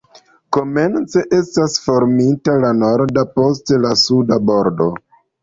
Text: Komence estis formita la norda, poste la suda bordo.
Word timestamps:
Komence 0.55 1.21
estis 1.39 1.75
formita 1.83 2.57
la 2.65 2.73
norda, 2.79 3.25
poste 3.37 3.79
la 3.85 3.93
suda 4.07 4.41
bordo. 4.53 4.91